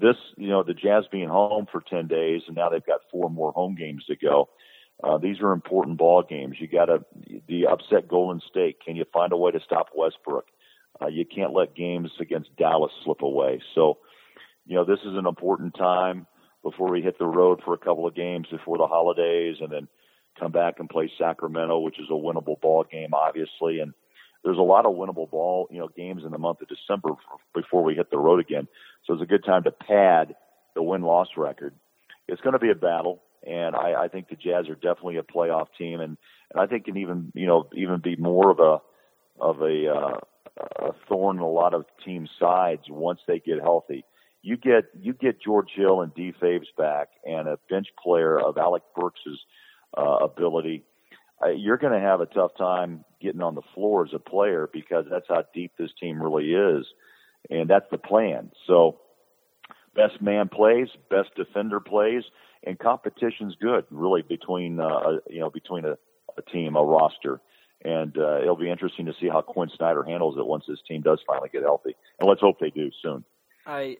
[0.00, 3.30] this, you know, the Jazz being home for 10 days and now they've got four
[3.30, 4.48] more home games to go.
[5.02, 6.56] Uh, these are important ball games.
[6.58, 7.04] You got to,
[7.46, 8.78] the upset Golden State.
[8.84, 10.46] Can you find a way to stop Westbrook?
[11.00, 13.60] Uh, you can't let games against Dallas slip away.
[13.74, 13.98] So,
[14.66, 16.26] you know, this is an important time
[16.64, 19.86] before we hit the road for a couple of games before the holidays and then
[20.38, 23.78] come back and play Sacramento, which is a winnable ball game, obviously.
[23.78, 23.94] And
[24.44, 27.10] there's a lot of winnable ball, you know, games in the month of December
[27.54, 28.66] before we hit the road again.
[29.04, 30.34] So it's a good time to pad
[30.74, 31.74] the win-loss record.
[32.26, 35.22] It's going to be a battle, and I, I think the Jazz are definitely a
[35.22, 36.16] playoff team, and
[36.52, 38.78] and I think can even you know even be more of a
[39.40, 40.20] of a uh,
[40.78, 44.04] a thorn in a lot of team sides once they get healthy.
[44.42, 48.56] You get you get George Hill and D Faves back, and a bench player of
[48.56, 49.40] Alec Burks's
[49.96, 50.84] uh, ability.
[51.42, 54.68] Uh, you're going to have a tough time getting on the floor as a player
[54.72, 56.86] because that's how deep this team really is,
[57.50, 58.50] and that's the plan.
[58.66, 58.98] So,
[59.98, 62.22] best man plays, best defender plays,
[62.64, 65.96] and competition's good really between uh, you know between a,
[66.38, 67.40] a team, a roster
[67.84, 71.00] and uh, it'll be interesting to see how Quinn Snyder handles it once his team
[71.00, 71.94] does finally get healthy.
[72.18, 73.24] And let's hope they do soon.
[73.66, 73.98] I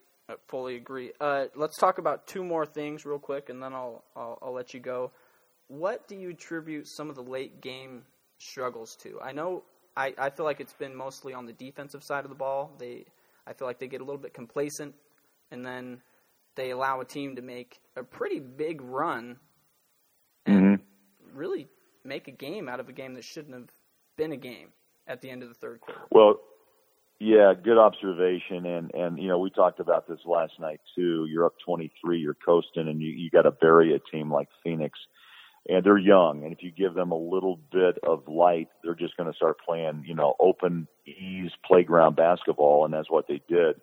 [0.48, 1.12] fully agree.
[1.20, 4.74] Uh, let's talk about two more things real quick, and then I'll, I'll, I'll let
[4.74, 5.12] you go.
[5.68, 8.02] What do you attribute some of the late game
[8.38, 9.20] struggles to?
[9.22, 9.62] I know
[9.96, 12.72] I, I feel like it's been mostly on the defensive side of the ball.
[12.78, 13.04] They
[13.46, 14.94] I feel like they get a little bit complacent,
[15.50, 16.00] and then
[16.56, 19.37] they allow a team to make a pretty big run
[20.46, 21.38] and mm-hmm.
[21.38, 21.68] really
[22.04, 23.68] make a game out of a game that shouldn't have
[24.16, 24.68] been a game
[25.06, 26.00] at the end of the third quarter.
[26.11, 26.40] Well,
[27.20, 31.26] yeah, good observation, and and you know we talked about this last night too.
[31.28, 34.98] You're up 23, you're coasting, and you you got to bury a team like Phoenix,
[35.68, 39.16] and they're young, and if you give them a little bit of light, they're just
[39.16, 43.80] going to start playing, you know, open ease playground basketball, and that's what they did.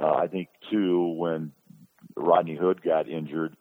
[0.00, 1.52] Uh, I think too when
[2.16, 3.56] Rodney Hood got injured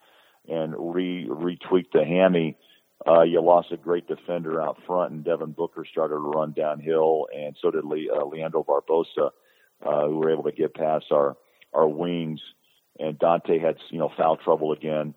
[0.48, 2.58] and re retweaked the hammy
[3.06, 7.28] uh, you lost a great defender out front, and Devin Booker started to run downhill,
[7.36, 9.30] and so did Le- uh, Leandro Barbosa,
[9.86, 11.38] uh, who were able to get past our
[11.74, 12.42] our wings.
[13.00, 15.14] And Dante had you know foul trouble again,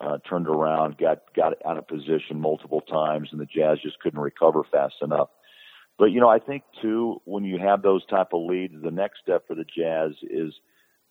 [0.00, 4.18] uh, turned around, got got out of position multiple times, and the Jazz just couldn't
[4.20, 5.28] recover fast enough.
[6.00, 9.20] But you know, I think too, when you have those type of leads, the next
[9.22, 10.52] step for the Jazz is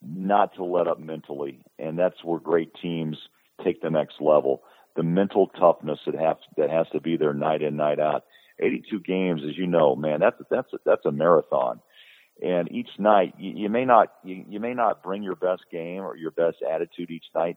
[0.02, 3.18] not to let up mentally, and that's where great teams
[3.64, 4.64] take the next level
[5.00, 8.26] the mental toughness that has that has to be there night in night out.
[8.60, 11.80] 82 games, as you know, man, that's that's that's a marathon.
[12.42, 16.02] And each night, you, you may not you, you may not bring your best game
[16.02, 17.56] or your best attitude each night,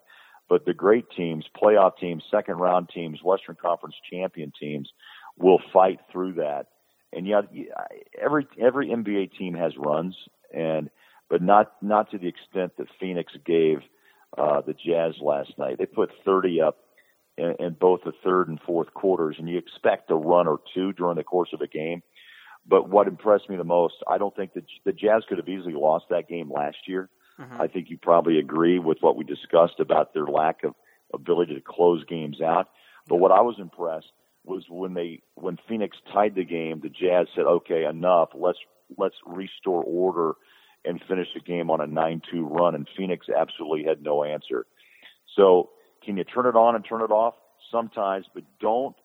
[0.49, 4.88] but the great teams, playoff teams, second round teams, Western Conference champion teams,
[5.37, 6.66] will fight through that.
[7.12, 7.42] And yeah,
[8.20, 10.16] every every NBA team has runs,
[10.53, 10.90] and
[11.29, 13.79] but not not to the extent that Phoenix gave
[14.37, 15.79] uh, the Jazz last night.
[15.79, 16.79] They put 30 up
[17.37, 20.92] in, in both the third and fourth quarters, and you expect a run or two
[20.92, 22.03] during the course of a game.
[22.66, 25.75] But what impressed me the most, I don't think that the Jazz could have easily
[25.75, 27.11] lost that game last year.
[27.40, 27.61] Mm-hmm.
[27.61, 30.75] I think you probably agree with what we discussed about their lack of
[31.12, 32.68] ability to close games out.
[33.09, 34.12] But what I was impressed
[34.44, 38.31] was when they when Phoenix tied the game, the Jazz said, "Okay, enough.
[38.35, 38.59] Let's
[38.96, 40.35] let's restore order
[40.85, 44.66] and finish the game on a 9-2 run." And Phoenix absolutely had no answer.
[45.37, 45.70] So,
[46.05, 47.35] can you turn it on and turn it off?
[47.70, 48.96] Sometimes, but don't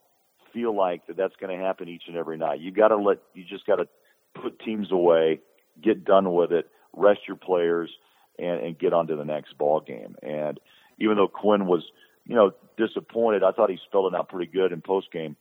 [0.53, 2.59] feel like that that's going to happen each and every night.
[2.59, 3.87] You got to let you just got to
[4.41, 5.39] put teams away,
[5.81, 7.89] get done with it, rest your players,
[8.39, 10.15] and, and get on to the next ball game.
[10.21, 10.59] And
[10.99, 11.83] even though Quinn was,
[12.27, 15.35] you know, disappointed, I thought he spelled it out pretty good in post game.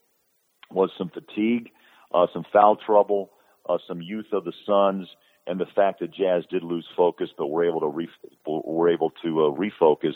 [0.70, 1.70] Was some fatigue,
[2.14, 3.30] uh, some foul trouble,
[3.68, 5.08] uh, some youth of the Suns,
[5.46, 8.08] and the fact that Jazz did lose focus, but were able to re-
[8.46, 10.14] were able to uh, refocus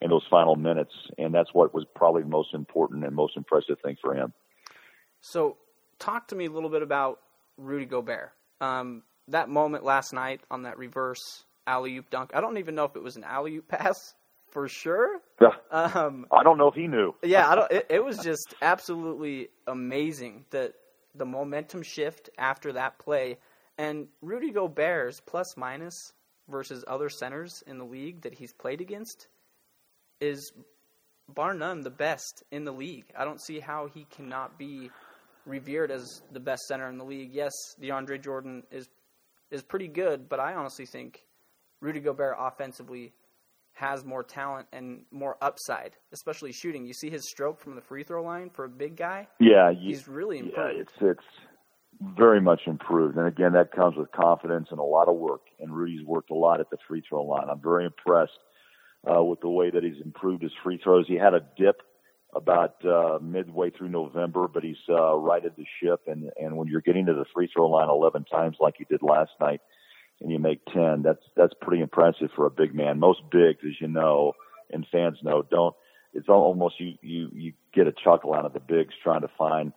[0.00, 3.76] in those final minutes, and that's what was probably the most important and most impressive
[3.82, 4.32] thing for him.
[5.20, 5.58] So,
[5.98, 7.20] talk to me a little bit about
[7.58, 8.32] Rudy Gobert.
[8.62, 12.30] Um, that moment last night on that reverse alley oop dunk.
[12.34, 14.14] I don't even know if it was an alley oop pass
[14.50, 15.20] for sure.
[15.40, 15.48] Yeah.
[15.70, 17.14] Um, I don't know if he knew.
[17.22, 17.72] yeah, I don't.
[17.72, 20.74] It, it was just absolutely amazing that
[21.14, 23.38] the momentum shift after that play
[23.78, 26.12] and Rudy Gobert's plus minus
[26.48, 29.28] versus other centers in the league that he's played against
[30.20, 30.52] is
[31.34, 33.06] bar none the best in the league.
[33.16, 34.90] I don't see how he cannot be
[35.46, 37.30] revered as the best center in the league.
[37.32, 38.88] Yes, DeAndre Jordan is
[39.50, 41.24] is pretty good, but I honestly think
[41.80, 43.12] Rudy Gobert offensively
[43.80, 46.86] has more talent and more upside, especially shooting.
[46.86, 49.26] You see his stroke from the free throw line for a big guy.
[49.40, 50.58] Yeah, you, he's really improved.
[50.76, 55.08] Yeah, it's it's very much improved, and again, that comes with confidence and a lot
[55.08, 55.40] of work.
[55.58, 57.48] And Rudy's worked a lot at the free throw line.
[57.50, 58.38] I'm very impressed
[59.10, 61.06] uh, with the way that he's improved his free throws.
[61.08, 61.76] He had a dip
[62.34, 66.02] about uh, midway through November, but he's uh, righted the ship.
[66.06, 69.00] And and when you're getting to the free throw line 11 times like he did
[69.02, 69.62] last night,
[70.20, 72.98] and you make 10, that's that's pretty impressive for a big man.
[72.98, 74.34] Most bigs, as you know,
[74.70, 75.74] and fans know, don't.
[76.12, 79.72] It's almost you you you get a chuckle out of the bigs trying to find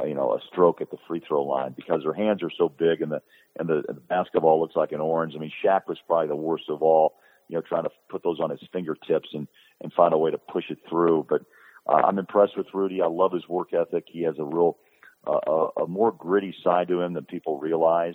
[0.00, 2.68] uh, you know a stroke at the free throw line because their hands are so
[2.68, 3.20] big and the
[3.58, 5.34] and the, the basketball looks like an orange.
[5.36, 7.14] I mean, Shaq was probably the worst of all
[7.48, 9.46] you know, trying to put those on his fingertips and
[9.80, 11.26] and find a way to push it through.
[11.28, 11.42] But
[11.86, 13.02] uh, I'm impressed with Rudy.
[13.02, 14.04] I love his work ethic.
[14.06, 14.78] He has a real
[15.26, 18.14] uh, a, a more gritty side to him than people realize.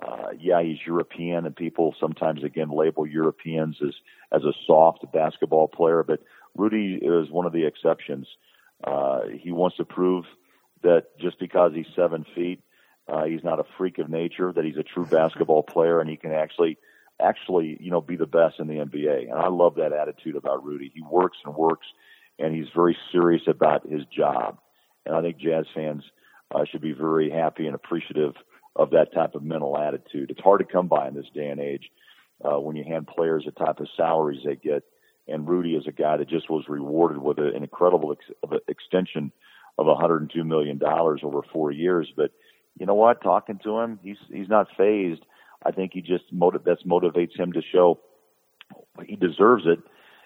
[0.00, 3.94] Uh, yeah, he's European, and people sometimes again label Europeans as
[4.32, 6.20] as a soft basketball player, but
[6.56, 8.26] Rudy is one of the exceptions.
[8.82, 10.24] Uh, he wants to prove
[10.82, 12.62] that just because he's seven feet,
[13.08, 14.52] uh, he's not a freak of nature.
[14.52, 16.78] That he's a true basketball player, and he can actually
[17.20, 19.30] actually, you know, be the best in the NBA.
[19.30, 20.90] And I love that attitude about Rudy.
[20.94, 21.86] He works and works,
[22.38, 24.58] and he's very serious about his job.
[25.04, 26.02] And I think Jazz fans
[26.54, 28.34] uh, should be very happy and appreciative
[28.76, 30.30] of that type of mental attitude.
[30.30, 31.90] It's hard to come by in this day and age
[32.44, 34.84] uh, when you hand players the type of salaries they get.
[35.28, 39.32] And Rudy is a guy that just was rewarded with an incredible ex- extension
[39.78, 42.12] of 102 million dollars over four years.
[42.16, 42.32] But
[42.78, 43.22] you know what?
[43.22, 45.22] Talking to him, he's he's not phased
[45.64, 48.00] I think he just motiv- that motivates him to show
[49.04, 49.80] he deserves it,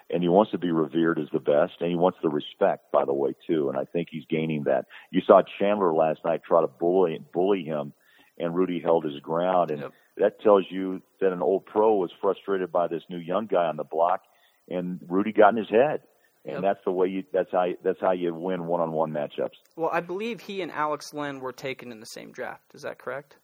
[0.09, 3.05] and he wants to be revered as the best, and he wants the respect, by
[3.05, 3.69] the way, too.
[3.69, 4.85] And I think he's gaining that.
[5.11, 7.93] You saw Chandler last night try to bully bully him,
[8.37, 9.93] and Rudy held his ground, and yep.
[10.17, 13.77] that tells you that an old pro was frustrated by this new young guy on
[13.77, 14.21] the block,
[14.69, 16.01] and Rudy got in his head.
[16.47, 16.61] And yep.
[16.61, 17.23] that's the way you.
[17.33, 17.69] That's how.
[17.83, 19.55] That's how you win one-on-one matchups.
[19.75, 22.75] Well, I believe he and Alex Len were taken in the same draft.
[22.75, 23.37] Is that correct?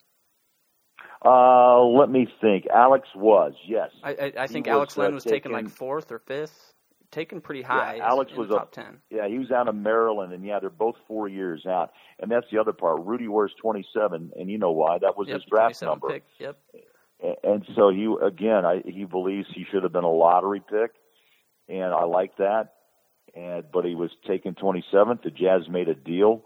[1.25, 2.67] Uh, let me think.
[2.67, 3.89] Alex was yes.
[4.03, 6.70] I, I, I think Alex was, Len was taken, taken, like fourth or fifth,
[7.11, 7.95] taken pretty high.
[7.95, 8.97] Yeah, Alex was top a, ten.
[9.09, 11.91] Yeah, he was out of Maryland, and yeah, they're both four years out.
[12.19, 13.05] And that's the other part.
[13.05, 14.97] Rudy wears twenty seven, and you know why?
[14.99, 16.09] That was yep, his draft number.
[16.09, 16.23] Pick.
[16.39, 16.57] Yep.
[17.43, 20.91] And so he again, I, he believes he should have been a lottery pick,
[21.69, 22.73] and I like that.
[23.35, 25.23] And but he was taken 27th.
[25.23, 26.43] The Jazz made a deal,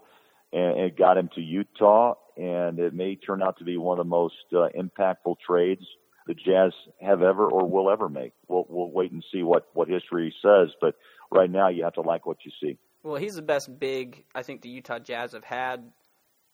[0.52, 4.04] and it got him to Utah, and it may turn out to be one of
[4.04, 5.84] the most uh, impactful trades
[6.26, 8.32] the Jazz have ever or will ever make.
[8.48, 10.96] We'll we'll wait and see what what history says, but
[11.30, 12.78] right now you have to like what you see.
[13.02, 15.92] Well, he's the best big I think the Utah Jazz have had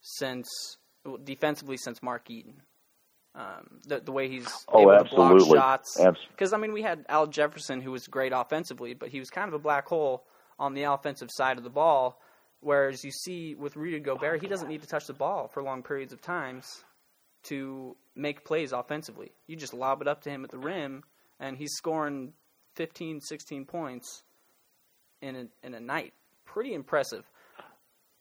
[0.01, 0.77] since
[1.25, 2.63] defensively since Mark Eaton.
[3.35, 5.39] Um, the the way he's oh, able absolutely.
[5.39, 6.19] to block shots.
[6.31, 9.49] Because I mean, we had Al Jefferson who was great offensively, but he was kind
[9.49, 10.25] of a black hole
[10.59, 12.21] on the offensive side of the ball.
[12.61, 15.83] Whereas you see with Rudy Gobert, he doesn't need to touch the ball for long
[15.83, 16.85] periods of times
[17.45, 19.33] to make plays offensively.
[19.47, 21.05] You just lob it up to him at the rim,
[21.41, 22.33] and he's scoring
[22.77, 24.23] 15, 16 points
[25.21, 26.13] in a, in a night.
[26.45, 27.25] Pretty impressive.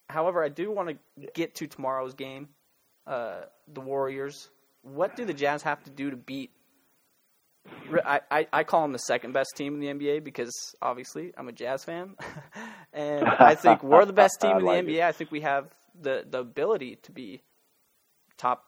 [0.08, 2.48] However, I do want to get to tomorrow's game,
[3.06, 4.50] uh, the Warriors.
[4.82, 6.50] What do the Jazz have to do to beat?
[8.04, 11.48] I, I, I call them the second best team in the NBA because obviously I'm
[11.48, 12.16] a Jazz fan.
[12.92, 14.96] and I think we're the best team in like the NBA.
[14.96, 15.02] it.
[15.02, 15.66] I think we have
[16.00, 17.42] the the ability to be
[18.36, 18.64] top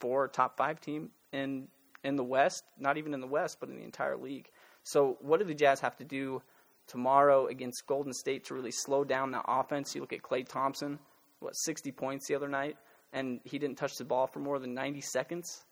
[0.00, 1.68] four, top five team in
[2.02, 2.64] in the West.
[2.78, 4.48] Not even in the West, but in the entire league.
[4.82, 6.42] So, what do the Jazz have to do
[6.86, 9.94] tomorrow against Golden State to really slow down that offense?
[9.94, 10.98] You look at Klay Thompson,
[11.40, 12.76] what sixty points the other night,
[13.12, 15.64] and he didn't touch the ball for more than ninety seconds.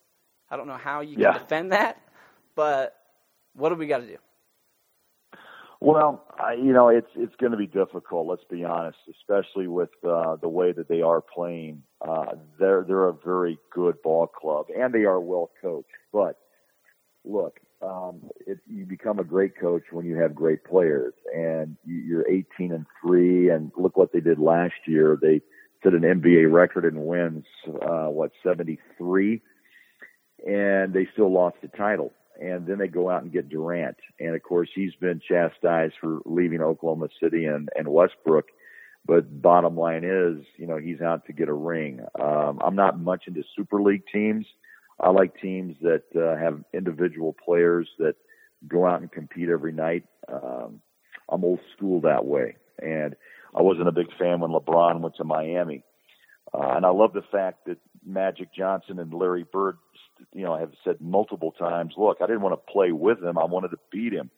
[0.50, 1.32] I don't know how you can Yeah.
[1.32, 2.00] defend that,
[2.54, 2.96] but
[3.54, 4.16] what do we got to do?
[5.80, 8.26] Well, I, you know, it's it's going to be difficult.
[8.26, 11.82] Let's be honest, especially with uh, the way that they are playing.
[12.06, 15.88] Uh, they're they're a very good ball club, and they are well coached.
[16.12, 16.36] But
[17.24, 21.96] look, um, it, you become a great coach when you have great players, and you-
[22.02, 23.48] you're 18 and three.
[23.50, 25.16] And look what they did last year.
[25.20, 25.42] They
[25.84, 27.46] set an NBA record in wins.
[27.82, 29.40] Uh, what 73,
[30.46, 33.96] and they still lost the title and then they go out and get Durant.
[34.20, 38.46] And of course, he's been chastised for leaving Oklahoma City and, and Westbrook.
[39.06, 42.00] But bottom line is, you know, he's out to get a ring.
[42.20, 44.46] Um, I'm not much into Super League teams.
[45.00, 48.16] I like teams that uh, have individual players that
[48.66, 50.04] go out and compete every night.
[50.30, 50.80] Um,
[51.30, 52.56] I'm old school that way.
[52.80, 53.16] And
[53.54, 55.84] I wasn't a big fan when LeBron went to Miami.
[56.52, 59.78] Uh, and I love the fact that Magic Johnson and Larry Bird,
[60.32, 63.38] you know, I have said multiple times, "Look, I didn't want to play with him;
[63.38, 64.30] I wanted to beat him."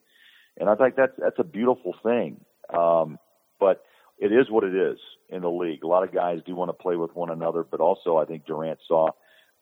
[0.59, 2.45] And I think that's that's a beautiful thing.
[2.73, 3.19] Um,
[3.59, 3.85] but
[4.19, 4.99] it is what it is
[5.29, 5.83] in the league.
[5.83, 8.47] A lot of guys do want to play with one another, but also I think
[8.47, 9.09] Durant saw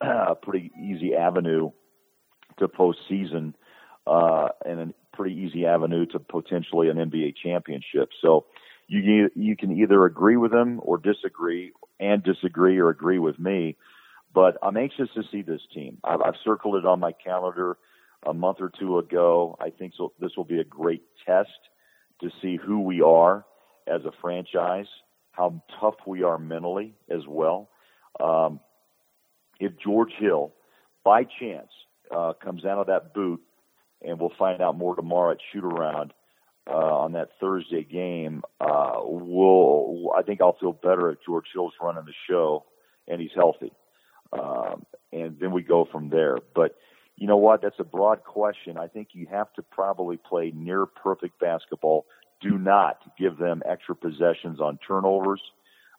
[0.01, 1.71] a pretty easy avenue
[2.59, 3.55] to postseason
[4.07, 8.11] uh, and a pretty easy avenue to potentially an NBA championship.
[8.21, 8.47] So
[8.89, 13.77] you you can either agree with him or disagree, and disagree or agree with me.
[14.39, 15.99] But I'm anxious to see this team.
[16.05, 17.77] I've, I've circled it on my calendar
[18.25, 19.57] a month or two ago.
[19.61, 21.59] I think so, this will be a great test
[22.21, 23.45] to see who we are
[23.89, 24.87] as a franchise,
[25.33, 27.69] how tough we are mentally as well.
[28.21, 28.61] Um,
[29.59, 30.53] if George Hill,
[31.03, 31.71] by chance,
[32.17, 33.41] uh, comes out of that boot,
[34.03, 36.13] and we'll find out more tomorrow at shoot around
[36.71, 41.75] uh, on that Thursday game, uh, we'll, I think I'll feel better if George Hill's
[41.83, 42.67] running the show
[43.09, 43.73] and he's healthy.
[44.33, 46.39] Um, and then we go from there.
[46.55, 46.77] But
[47.17, 47.63] you know what?
[47.63, 48.77] That's a broad question.
[48.79, 52.07] I think you have to probably play near perfect basketball.
[52.41, 55.41] Do not give them extra possessions on turnovers.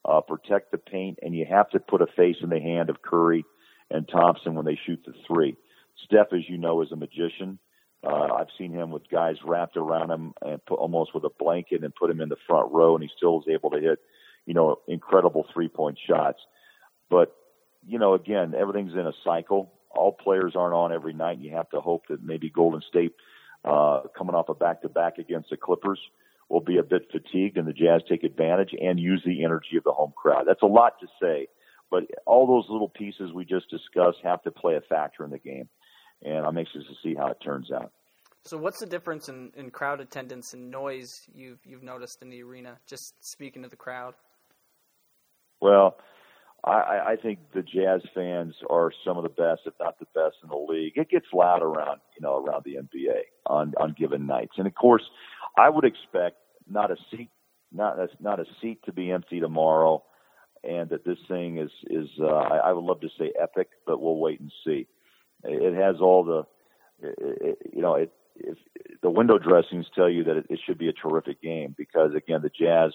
[0.05, 3.01] Uh, protect the paint, and you have to put a face in the hand of
[3.01, 3.43] Curry
[3.91, 5.57] and Thompson when they shoot the three.
[6.05, 7.59] Steph, as you know, is a magician.
[8.01, 11.83] Uh, I've seen him with guys wrapped around him and put almost with a blanket
[11.83, 13.99] and put him in the front row, and he still is able to hit,
[14.45, 16.39] you know, incredible three point shots.
[17.09, 17.35] But,
[17.85, 19.71] you know, again, everything's in a cycle.
[19.91, 21.37] All players aren't on every night.
[21.37, 23.15] And you have to hope that maybe Golden State,
[23.65, 25.99] uh, coming off a back to back against the Clippers,
[26.49, 29.83] will be a bit fatigued and the Jazz take advantage and use the energy of
[29.83, 30.45] the home crowd.
[30.47, 31.47] That's a lot to say,
[31.91, 35.37] but all those little pieces we just discussed have to play a factor in the
[35.37, 35.69] game.
[36.23, 37.91] And I'm anxious to see how it turns out.
[38.45, 42.41] So, what's the difference in, in crowd attendance and noise you've you've noticed in the
[42.41, 42.77] arena?
[42.87, 44.15] Just speaking to the crowd.
[45.61, 45.97] Well,
[46.63, 50.37] I, I think the Jazz fans are some of the best, if not the best,
[50.43, 50.93] in the league.
[50.95, 54.75] It gets loud around, you know, around the NBA on on given nights, and of
[54.75, 55.03] course,
[55.57, 56.37] I would expect
[56.69, 57.29] not a seat,
[57.71, 60.03] not a, not a seat to be empty tomorrow,
[60.63, 64.01] and that this thing is is uh, I, I would love to say epic, but
[64.01, 64.87] we'll wait and see.
[65.45, 68.11] It has all the, it, it, you know, it.
[68.41, 68.57] If
[69.01, 72.41] the window dressings tell you that it, it should be a terrific game because again,
[72.41, 72.93] the Jazz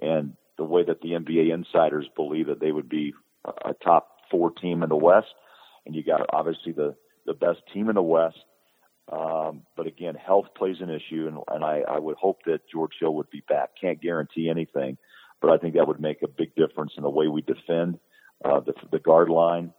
[0.00, 3.14] and the way that the NBA insiders believe that they would be
[3.64, 5.34] a top four team in the West,
[5.84, 6.94] and you got obviously the
[7.26, 8.38] the best team in the West.
[9.10, 12.92] Um, but again, health plays an issue, and, and I, I would hope that George
[12.98, 13.70] Hill would be back.
[13.80, 14.98] Can't guarantee anything,
[15.40, 17.98] but I think that would make a big difference in the way we defend
[18.44, 19.72] uh, the the guard line,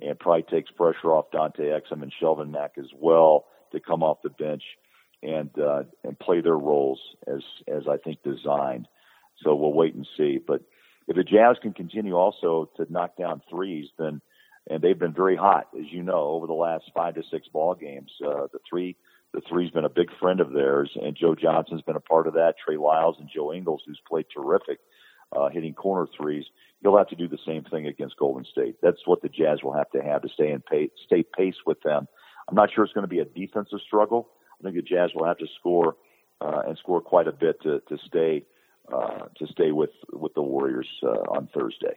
[0.00, 4.18] and probably takes pressure off Dante Exum and Shelvin Mack as well to come off
[4.22, 4.62] the bench
[5.22, 8.88] and uh, and play their roles as as I think designed.
[9.42, 10.38] So we'll wait and see.
[10.44, 10.62] But
[11.08, 14.20] if the Jazz can continue also to knock down threes, then
[14.68, 17.74] and they've been very hot, as you know, over the last five to six ball
[17.74, 18.12] games.
[18.24, 18.96] Uh, the three,
[19.32, 22.34] the three's been a big friend of theirs, and Joe Johnson's been a part of
[22.34, 22.54] that.
[22.64, 24.78] Trey Lyles and Joe Ingles, who's played terrific,
[25.34, 26.44] uh, hitting corner threes.
[26.82, 28.76] You'll have to do the same thing against Golden State.
[28.82, 31.80] That's what the Jazz will have to have to stay in pace, stay pace with
[31.82, 32.06] them.
[32.48, 34.28] I'm not sure it's going to be a defensive struggle.
[34.60, 35.96] I think the Jazz will have to score
[36.40, 38.44] uh, and score quite a bit to to stay
[38.92, 41.96] uh, to stay with with the Warriors uh, on Thursday.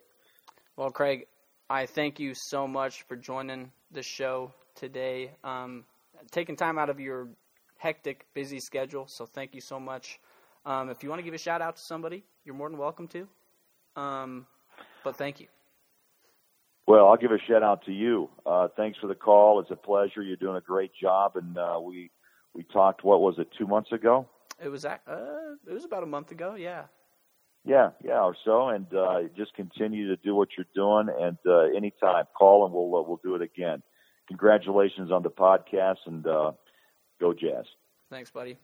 [0.78, 1.28] Well, Craig,
[1.70, 5.32] I thank you so much for joining the show today.
[5.44, 5.86] Um,
[6.32, 7.28] taking time out of your
[7.78, 10.20] hectic, busy schedule, so thank you so much
[10.66, 13.08] Um, if you want to give a shout out to somebody, you're more than welcome
[13.10, 13.28] to.
[13.96, 14.48] Um,
[15.04, 15.48] but thank you.
[16.88, 18.30] Well, I'll give a shout out to you.
[18.46, 19.60] Uh, thanks for the call.
[19.60, 20.22] It's a pleasure.
[20.22, 22.12] You're doing a great job, and uh, we
[22.54, 23.04] we talked.
[23.04, 23.50] What was it?
[23.58, 24.28] Two months ago.
[24.62, 26.56] It was uh, it was about a month ago.
[26.56, 26.86] Yeah.
[27.66, 31.08] Yeah, yeah, or so, and uh, just continue to do what you're doing.
[31.18, 33.82] And uh, anytime, call and we'll uh, we'll do it again.
[34.28, 36.51] Congratulations on the podcast, and uh,
[37.22, 37.66] go Jazz.
[38.10, 38.58] Thanks, buddy.